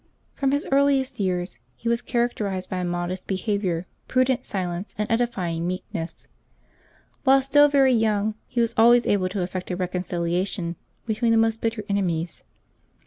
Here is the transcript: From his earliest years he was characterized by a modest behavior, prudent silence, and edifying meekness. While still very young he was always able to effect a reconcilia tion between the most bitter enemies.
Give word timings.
From 0.33 0.49
his 0.49 0.65
earliest 0.71 1.19
years 1.19 1.59
he 1.75 1.87
was 1.87 2.01
characterized 2.01 2.71
by 2.71 2.77
a 2.79 2.83
modest 2.83 3.27
behavior, 3.27 3.85
prudent 4.07 4.47
silence, 4.47 4.95
and 4.97 5.07
edifying 5.11 5.67
meekness. 5.67 6.27
While 7.23 7.43
still 7.43 7.69
very 7.69 7.93
young 7.93 8.33
he 8.47 8.61
was 8.61 8.73
always 8.77 9.05
able 9.05 9.29
to 9.29 9.43
effect 9.43 9.69
a 9.69 9.77
reconcilia 9.77 10.47
tion 10.47 10.75
between 11.05 11.31
the 11.31 11.37
most 11.37 11.61
bitter 11.61 11.83
enemies. 11.87 12.43